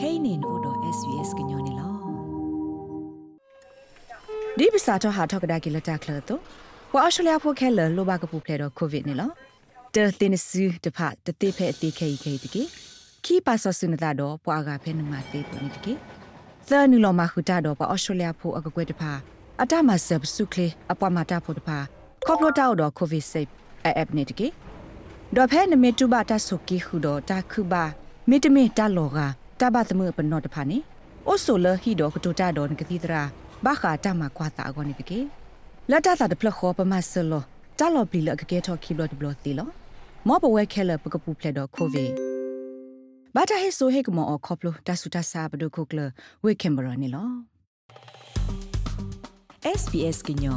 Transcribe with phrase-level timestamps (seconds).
[0.00, 1.88] kainin odo svs gnyone lo
[4.58, 6.40] ဒီပစာတော့ဟာထောက်ကဒါကီလတာကလတော့
[6.94, 9.30] ဝါအရှလျာဖိုခဲလလိုဘကပူဖလေတော့ကိုဗစ်နေလော
[9.94, 12.62] တဲတင်စုတဖတတိဖဲအတိခဲခဲတကေ
[13.24, 15.92] ခီပါဆဆုနတာတော့ပွာကဖဲနမတေပနိတကေ
[16.68, 19.12] သနူလောမခုတာတော့ပအော်စတြေးလျဖိုအကကွဲတဖာ
[19.62, 21.78] အတမဆပ်စုကလေအပွားမတာဖို့တဖာ
[22.26, 23.48] ကော့ပလိုတာတော့ကိုဗစ်ဆေး
[23.84, 24.48] အပ်နေတကေ
[25.36, 27.84] ဒေါ်ဖဲနမေတူဘာတဆုကီခုတော့တာခုဘာ
[28.28, 29.18] မီတမီတာလောက
[29.60, 30.78] တဘသမပနောတဖာနေ
[31.26, 33.22] အိုဆိုလဟီတော့ကတူတာတော့ကတိတရာ
[33.64, 35.18] ဘာခာတမကွာတာကောနေတကေ
[35.90, 37.42] လက်တတာတဖလခေါ်ပမဆလော
[37.78, 39.68] တာလောပလီလကကေထော်ခီဘလတ်ဘလတီလော
[40.26, 42.06] မောပဝဲခဲလပကပူဖလက်တော့ခိုဗီ
[43.34, 46.00] ဘာတာဟေဆိုဟေကမောအခေါပလိုတဆူတဆာဘဒုခုကလ
[46.44, 47.28] ဝေကင်ဘရာနီလော
[49.80, 50.54] SBS gnyo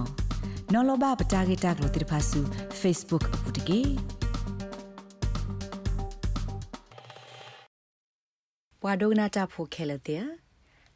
[0.73, 2.41] no lo ba pata ge ta glo tir phasu
[2.81, 3.79] facebook apu de ge
[8.85, 10.25] ဘွာဒိုနာတာဖိုခဲလတဲ့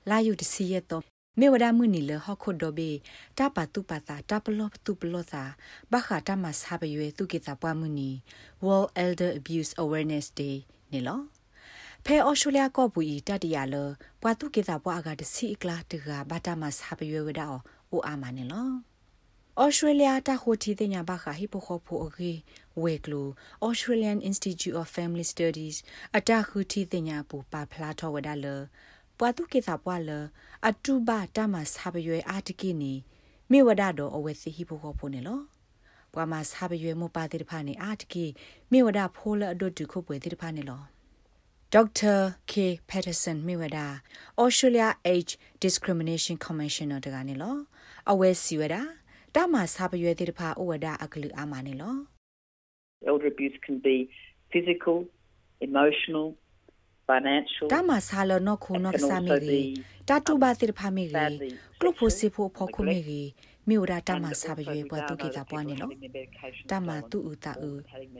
[0.09, 1.03] လာယူတစီရတော့
[1.39, 2.91] မေဝဒမှုနီလဟခုဒိုဘေ
[3.38, 5.44] တပတုပတာတပလောတုပလောသာ
[5.91, 8.09] ဘခတာမဆာဘရွေသူကိတာပွားမှုနီ
[8.66, 10.55] World Elder Abuse Awareness Day
[10.91, 11.21] နေလော
[12.05, 13.75] ဖဲအော်စတြေးလျကောပူဤတတရလ
[14.22, 17.47] ပွာတုကိတာပွားအကတစီကလာတကဘာတာမဆာဘရွေဝဒါ
[17.91, 18.69] အိုအာမနေလော
[19.63, 22.31] ဩစတြေးလျတာခိုတီတင်ညာဘခဟိပိုခိုဖိုအဂေ
[22.81, 23.23] ဝေကလူ
[23.67, 25.77] Australian Institute of Family Studies
[26.17, 28.45] အတခုတီတင်ညာပူပါဖလာထောဝဒါလ
[29.17, 30.09] ပွာတုကေသာပွာလ
[30.67, 32.94] အတူဘာတမဆာဘရွေအာတကိနီ
[33.52, 35.39] မိဝဒတော့အဝဲစီဟိဖို့ခေါ်ဖို့နေလော
[36.13, 38.25] ပွာမဆာဘရွေမပါတဲ့ဖာနေအာတကိ
[38.72, 40.81] မိဝဒဖိုးလအဒုတုခုပွေတဲ့ဖာနေလော
[41.75, 42.17] Dr.
[42.52, 42.53] K
[42.89, 43.78] Patterson မိဝဒ
[44.44, 45.31] Australia Age
[45.63, 47.55] Discrimination Commissioner တကနေလော
[48.11, 48.78] အဝဲစီဝဒ
[49.38, 51.95] တမဆာဘရွေတဲ့ဖာဩဝဒအကလူအာမနေလော
[53.09, 53.95] Elder abuse can be
[54.52, 54.97] physical,
[55.67, 56.27] emotional,
[57.09, 59.61] financial တမဆာလနခုနကဆာမီရီ
[60.09, 61.25] တတူဘာတိဖာမီရီ
[61.79, 63.21] ကလုဖိုစီဖိုဖောခုမီရီ
[63.67, 65.89] မိဝဒတမဆာဘရွေပွားတုကိတာပွားနေလော
[66.72, 67.72] တမတူဥတာဥ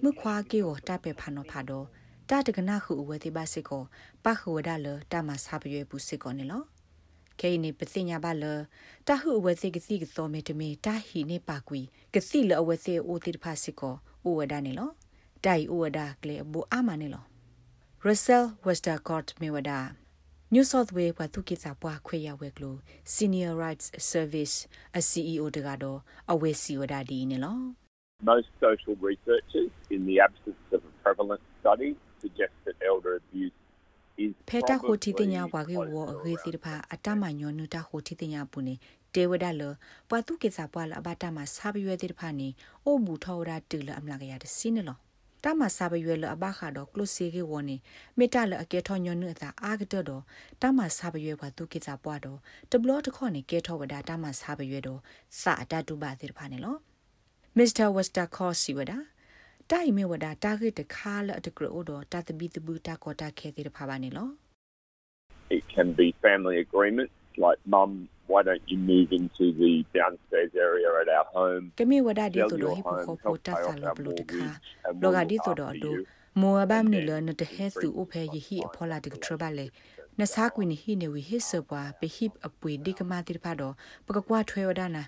[0.04, 1.86] မခွာကေကိုတပဲဖာနောဖာတော့
[2.30, 3.84] တတကနာခုအဝဲတိပါစစ်ကို
[4.26, 6.64] ပခဝဒလတမဆာဘရွေပူစစ်ကိုနေလော
[7.42, 8.44] ကေနေပသိညာဘလ
[9.08, 11.82] တဟုအဝဲစိကစီကသောမေတမီတာဟီနေပါကွီ
[12.14, 13.96] ကစီလအဝဲစိအိုတိဖာစစ်ကို
[14.28, 14.90] ဥဝဒနေလော
[15.46, 17.24] တိုင်ဥဝဒကလေဘူအာမနေလော
[18.06, 19.80] Russell Westercott Mewada
[20.54, 22.76] New South Wales ဘသူကိစ္စပွားခွေရဝဲကလို
[23.16, 24.56] Senior Rights Service
[24.98, 26.00] အ CEO တကတော့
[26.32, 27.60] အဝဲစီဝဒဒီနေလော
[28.32, 31.92] Most social researchers, in the absence of a prevalent study,
[32.24, 33.58] suggest that elder abuse
[34.24, 38.76] is ဖဲတာခိုတီတင်ညာဘွားကေဝအဂေစီတဖာအတမညောနုတာခိုတီတင်ညာပူနေ
[39.16, 39.64] တေဝဒလ
[40.10, 42.48] ဘွာသူကိစ္စပွားလအဘတာမဆာဘရွေတိတဖာနေ
[42.86, 44.98] အိုဘူထောရာတူလအမလာကရတဲ့စီနေလော
[45.44, 47.76] တမဆာဘရွေလအဘခါတော့ကလုစီကေဝနေ
[48.18, 50.24] မေတ္တလအကေထောညွနုအသာအာဂတတော့
[50.62, 52.40] တမဆာဘရွေဘွာသူကိစ္စပွားတော့
[52.72, 55.00] တဘလောတခေါနေကေထောဝဒတမဆာဘရွေတော့
[55.42, 56.76] စာအတတုပါတိတဖာနေလော
[57.58, 57.88] Mr.
[57.96, 58.94] Wester Corsi ဝဒ
[59.72, 64.30] တိုင်မေဝဒတာဂက်တခါလအတကရိုတော့တတဘီတဘူတာကောတာခဲတိတဖာပါနေလော
[65.58, 67.14] it can be family agreements
[67.46, 67.92] like mum
[68.32, 74.46] why don't you move into the downstairs area at our home ကမေဝဒဒီဆိုတော့ဟိပိုခိုပိုတာဆာလောဘလုတခါ
[75.02, 75.96] လောကဒီဆိုတော့ဒို
[76.42, 79.66] မောဘမ်နီလနတဟဲသူအဖေယဟိအဖောလာဒီကထရဘလေ
[80.20, 83.74] နစာကွင်းဟိနေဝီဟစ်ဆပွားပဟိပအပွေဒီကမာတိဖာတော့
[84.06, 85.04] ပကကွာထွေဝဒနာ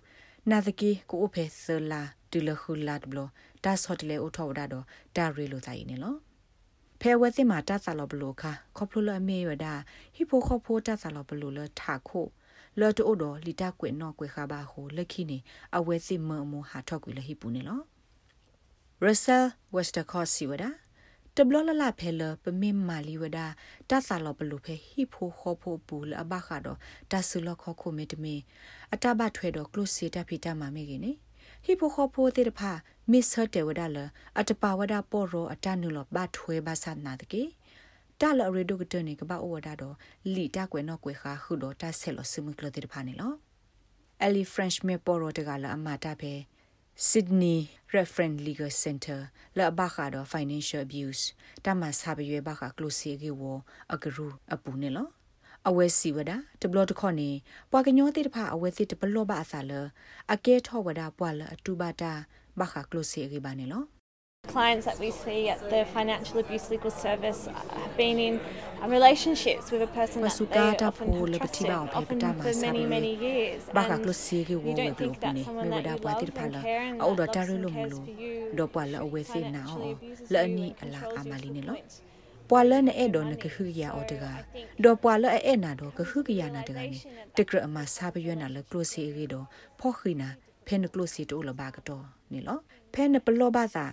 [0.51, 3.19] နာသကီကိုအဖေဆလာတူလခုလတ်ဘလ
[3.63, 6.15] ဒါဆော့တလေအထောဝဒတော့ဒါရီလိုဆိုင်နေလော
[7.01, 9.73] ဖဲဝဲစစ်မှာတတ်ဆာလောဘလိုခါခေါပလိုလအမေရဒါ
[10.15, 12.27] ဟိဖိုခေါဖိုတတ်ဆာလောဘလိုလထာခို
[12.79, 15.37] လော်တိုဒလီတာကွေနော်ကွေခါဘာဟုလက်ခိနေ
[15.77, 17.81] အဝဲစစ်မမဟာထောက်ကွေလဟိပူနေလော
[19.05, 19.45] Russell
[19.75, 20.65] Westercott စီဝဒ
[21.35, 23.39] တဘလလလဖဲလပမေမာလီဝဒ
[23.89, 26.77] တဆာလဘလူဖဲဟိဖိုခေါဖိုပူလအဘခါတော့
[27.11, 28.35] တဆူလခခုမေတမေ
[28.93, 31.11] အတဘထွဲတော့ကလုစီတဖီတမမေကိနေ
[31.63, 32.71] ဟိဖိုခေါဖိုတေတဖာ
[33.11, 33.97] မစ်ဟတ်တေဝဒလ
[34.39, 37.43] အတပဝဒပေါ်ရောအတနုလဘထွဲဘာသနာတကေ
[38.19, 39.95] တာလရီဒုကတနေကပအိုဝဒါတော့
[40.33, 43.33] လီတာကွယ်နော်ကွယ်ခါခုတော့တာဆက်လို့စမှုကလတဲ့ဖာနေလော
[44.23, 46.33] အလီဖရန့်မေပေါ်ရောတကလာအမတာဖဲ
[47.07, 47.59] Sydney
[47.95, 49.19] Reference Legal Center
[49.57, 51.23] လာဘခါတော့ financial abuse
[51.65, 53.41] တမဆာဘရွေဘခါ close ကေဝ
[53.93, 55.07] အကရူအပူနေလော
[55.69, 56.31] အဝဲစီဝဒ
[56.61, 57.29] တဘလတခေါနေ
[57.71, 59.71] ပွာကညောတိတဖအဝဲစီတဘလောဘအစာလ
[60.33, 62.13] အကဲထောဝဒပွာလအတူပါတာ
[62.59, 63.83] ဘခါ close ကေပါနေလော
[64.47, 67.41] Clients that we see at the Financial Abuse Legal Service
[67.81, 68.39] have been in
[68.87, 73.61] relationships with a person that they often have trusted, often for many, many years.
[73.73, 76.61] Baka klosi ke wo we blo ne me wada bwa ti phala
[77.03, 77.99] au do ta ro lo mo lo
[78.57, 79.61] do pwa la awe se na
[82.51, 84.25] o la ni ala amali ne lo ပွာလနဲ့အဲ့တော့နကခုရအော်တက
[84.83, 86.99] ဒေါ်ပွာလအဲ့နာတော့ကခုကရနာတကနေ
[87.37, 89.45] တကရအမစာပရွနာလကလိုစီရီတော့
[89.79, 90.29] ဖောခိနာ
[90.65, 92.59] ဖဲနကလိုစီတိုလဘာကတော့နေလော
[92.93, 93.85] ဖဲနပလောဘာသာ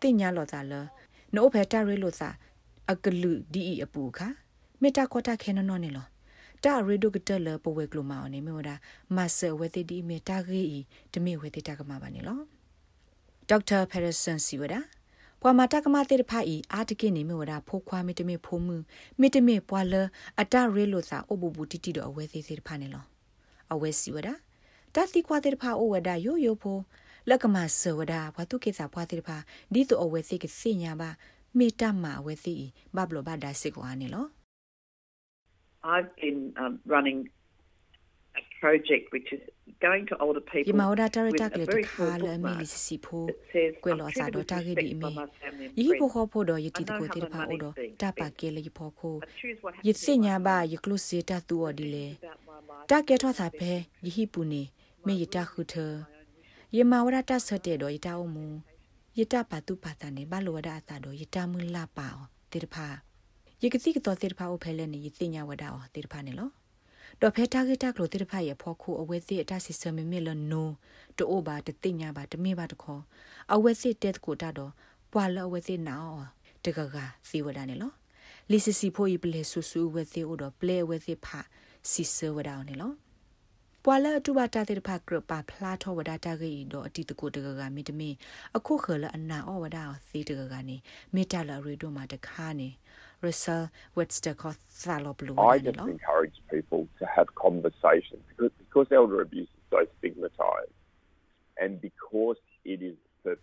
[0.00, 0.72] တင်ညာလောသာလ
[1.34, 2.28] နို့ဖဲတာရီလို့သာ
[2.92, 4.28] အကလူဒီအပူခါ
[4.82, 6.06] မေတာကောတာခဲနော်နေလော
[6.64, 8.74] တာရီဒိုကတလပဝဲကလိုမာနေမေဒါ
[9.16, 10.62] မဆဝဲတိဒီမေတာဂီ
[11.12, 12.40] တမေဝဲတိတာကမှာပါနေလော
[13.48, 14.80] ဒေါက်တာဖက်ရဆန်စီဝဒါ
[15.42, 18.76] ပွာမာတကမတေတဖိုင်အာတကိနေမေဝဒါဖိုးခွာမီတမေဖိုးမှု
[19.20, 19.94] မီတမေပွာလ
[20.40, 23.04] အတရဲလို့သာအဘူဘူတီတီတော့အဝဲသေးသေးတဖာနေလော
[23.72, 24.34] အဝဲစီဝဒါ
[24.94, 26.78] တတိကွာတေတဖာအဝဒါယိုယိုဖို
[27.28, 29.36] လက်ကမဆဝဒါဘတုကေစာပွာတေတဖာ
[29.74, 31.10] ဒီတော့အဝဲစီကစညာပါ
[31.58, 32.54] မေတ္တမှာဝဲစီ
[32.96, 34.26] ဘဘလဘဒါစစ်ကွာနေလော
[35.94, 37.39] I've been um, running a
[38.60, 39.40] project which is
[39.80, 43.20] going to older people yima ora tare ta kle kha la me li si pho
[43.82, 45.10] kwe lo sa do ta ge di me
[45.76, 47.70] yi pho kho pho do yi ti ko ti pha o do
[48.00, 49.12] ta pa ke le yi pho kho
[49.86, 52.06] yi si nya ba yi klo si ta tu o di le
[52.90, 53.72] ta ke tho sa phe
[54.04, 54.62] yi hi pu ni
[55.06, 55.86] me yi ta khu the
[56.76, 58.46] yima ora ta sa te do yi ta o mu
[59.18, 61.58] yi ta pa tu pa ta ne ba lo da ta do yi ta mu
[61.74, 62.88] la pa o ti pha
[63.62, 65.54] yi ke ti ke to ti pha o phe le ni yi si nya wa
[65.62, 66.46] da o ti pha ne lo
[67.22, 70.68] တော့ဖဲတာဂက်တာကလိုတိဖတ်ရဖော်ခုအဝဲစီအတဆီဆမမီလနို
[71.18, 73.02] တိုးဘာတတိညာဘာတမေဘာတခေါ်
[73.54, 74.72] အဝဲစီတက်ကိုတာတော့
[75.12, 75.96] ပွာလအဝဲစီနာ
[76.64, 76.96] တကက
[77.28, 77.92] စီဝဒနေလော
[78.50, 81.40] လီစီစီဖိုဤပလေဆူဆူဝဲစီဥတော့ပလေဝဲစီဖာ
[81.90, 82.92] စီဆဝဒါနေလော
[83.84, 88.10] ပွာလအတူဘာတာတဲ့ဖကရပါဖလာထောဝဒါတာကြီးတော့အတီတကိုတကကမိတမီ
[88.56, 90.76] အခုခလအနာဩဝဒါစီတကကနေ
[91.14, 92.68] မေတ္တာလရီတို့မှာတခါနေ
[93.20, 95.38] Russell Webster Blue.
[95.38, 100.72] I just encourage people to have conversations because, because elder abuse is so stigmatized.
[101.60, 102.96] And because it is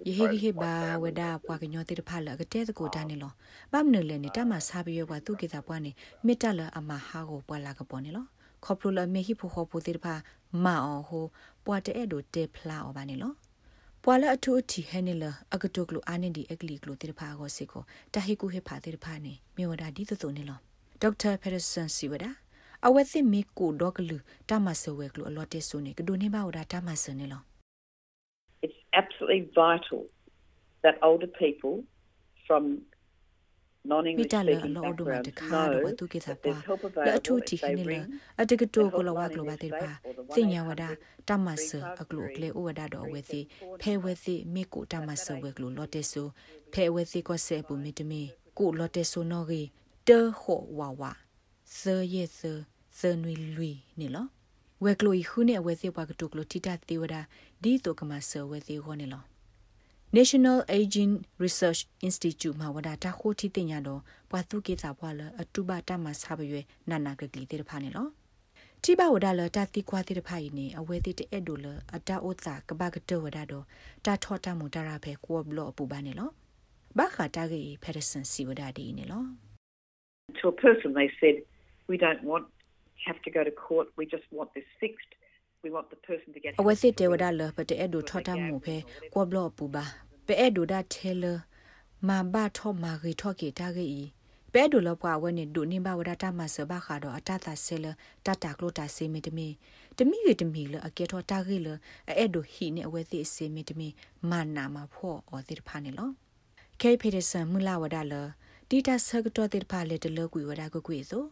[0.03, 3.15] ye he he ba weda pwa ka nyo te pha la te ko da ne
[3.15, 3.33] lo.
[3.71, 6.35] Ba mne le ni ta ma sa bi yo tu ke ta pwa ni mi
[6.35, 8.25] ta la ama ha go pwa la ka pwa ni lo.
[8.59, 11.31] Kho pro la me hi pho kho pu te pha ma o ho
[11.63, 13.35] pwa te e do te phla o ba ni lo
[14.09, 15.23] ပွာလအထူအတီဟဲနေလ
[15.55, 17.83] အကတုကလိုအာနေဒီအကလီကလိုတေဖာကိုစေကို
[18.13, 20.59] တဟိကူဟေဖာတေဖာနေမြေဝဒဒီသတုန်နေလော
[21.01, 22.25] ဒေါက်တာဖက်ရဆန်စီဝဒ
[22.85, 24.17] အဝဲသိမီကိုဒေါကလူ
[24.49, 27.41] တမဆဝဲကလိုအလော့တေဆုနေကဒိုနေပါဝဒတမဆနေလော
[28.65, 30.01] It's absolutely vital
[30.83, 31.75] that older people
[32.47, 32.63] from
[34.17, 36.53] မိတလအလောဒမတခါတော့သူကိသပါ
[37.07, 37.93] လအထူတီခနေလ
[38.41, 39.89] အတကတိုကိုလဝကလဝတေပါ
[40.35, 40.83] သိညာဝဒ
[41.29, 41.67] တမဆ
[42.01, 43.39] အကလုကလေဥဝဒတော့ဝဲစီ
[43.81, 46.23] ဖဲဝဲစီမိကိုတမဆဝဲကလုလော်တေဆူ
[46.73, 48.21] ဖဲဝဲစီကိုဆေပူမီတမီ
[48.57, 49.61] ကိုလော်တေဆူနော်ဂီ
[50.07, 51.11] တေခောဝါဝါ
[51.77, 52.53] စေယေစေ
[52.97, 54.25] စေနွီလွီနေလော
[54.83, 57.15] ဝဲကလုခုနေဝဲစီဘွားကတုကလုတီတာတေဝဒ
[57.63, 59.23] ဒီတိုကမဆဝဲစီခေါနေလော
[60.11, 64.01] National Aging Research Institute မှာဝဒတာခိုတီတင်ရတော့
[64.31, 68.07] ဘွာသူကေစာဘွာလအတူပါတမဆာဘရွေနာနာကကလီတေဖာနေလော
[68.83, 73.65] တိဘဝဒလတာတိကွာတေတဖိုင်နေအဝဲတိတဲ့ဒိုလအတာဥစာကဘကတဝဒတော့
[74.05, 76.29] တာထောတမူတရာဖဲကိုဘလော့ပူပါနေလော
[76.97, 79.23] ဘာခတာဂီဖက်ဒဆန်စီဝဒဒီနေလော
[80.39, 81.35] To a person they said
[81.89, 82.45] we don't want
[83.07, 85.11] have to go to court we just want this fixed
[85.67, 88.75] we want the person to get အဝစစ်တေဝဒလပတဲ့ဒိုထော်တမှုဖဲ
[89.13, 89.85] ကောဘလော့ပူပါ
[90.25, 91.25] ပဲအဲ့ဒိုဒါထဲလ
[92.07, 93.87] မာဘာထောမာဂီထောကေတာဂီ
[94.53, 97.85] ပဲဒိုလပွားဝဲနေဒိုနေဘဝဒတာမဆဘခါတော့အတတာဆဲလ
[98.25, 99.47] တတာကလိုတာစေမီတမီ
[99.97, 101.67] တမီရတမီလအကေထောတာဂီလ
[102.09, 103.87] အဲ့ဒိုဟီနေအဝဲသိစေမီတမီ
[104.29, 106.09] မာနာမဖော့အော်တိဖာနေလော
[106.81, 108.13] ကေဖေဒဆန်မူလာဝဒလ
[108.69, 111.23] တီတာဆကတော့တိဖာလေတလကွေဝဒကွေဆို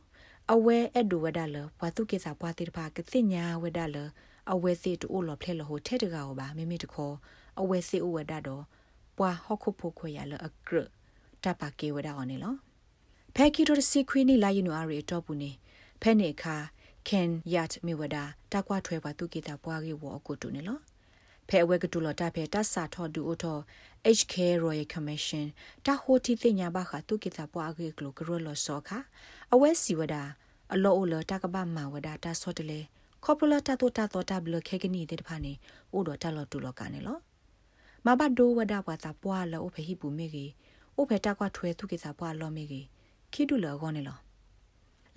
[0.53, 3.97] အဝဲအဲ့ဒိုဝဒလဘွာတုကေစာဘွာတိဖာကသိညာဝဒလ
[4.51, 7.15] အဝဲစီတူလော်ဖလဲလဟိုထဲတကောပါမိမိတခေါ်
[7.59, 8.63] အဝဲစီဥဝဒတော့
[9.17, 10.77] ပွာဟော့ခုဖို့ခွေရလအကရ
[11.43, 12.55] တပကေဝဒအောင်နေလော
[13.35, 15.51] ဖဲကီတိုစီခွေးနီလာယူနူအရီတော့ဘူးနေ
[16.01, 16.55] ဖဲနေခါ
[17.07, 18.17] ကန်ယတ်မီဝဒ
[18.51, 20.77] တကွာထွဲပါသူကေတာပွားကေဝအကုတူနေလော
[21.49, 23.61] ဖဲအဝဲကတူလော်တဖဲတဆာထော်ဒူအိုထော်
[24.17, 25.45] HK Royal Commission
[25.85, 28.89] တဟိုတီတင်ညာဘခသူကေတာပွားကေကလိုကရလော်စောခ
[29.53, 30.15] အဝဲစီဝဒ
[30.73, 32.79] အလောအိုလတကပမာဝဒတာဆော့တလေ
[33.23, 35.53] ခေါပလတာတိုတာတိုတာဘလခေကနီတဲ့ဖာနေ
[35.93, 37.17] အိုဒတာလော်တူလော်ကနေလော
[38.05, 40.51] မဘဒိုဝဒဘွာတာပွာလောအိုဖဟိပူမေကြီး
[40.95, 42.85] အိုဖတာကွာထွဲသူကေစာပွာလော်မေကြီး
[43.33, 44.17] ခိတူလောကောနေလော